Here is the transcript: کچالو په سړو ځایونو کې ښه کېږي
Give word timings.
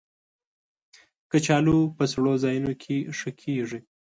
کچالو 1.31 1.77
په 1.95 2.03
سړو 2.11 2.33
ځایونو 2.43 2.73
کې 2.81 2.95
ښه 3.17 3.29
کېږي 3.41 3.79